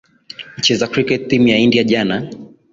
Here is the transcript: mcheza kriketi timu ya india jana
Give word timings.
mcheza 0.57 0.85
kriketi 0.91 1.27
timu 1.27 1.47
ya 1.47 1.57
india 1.57 1.83
jana 1.83 2.17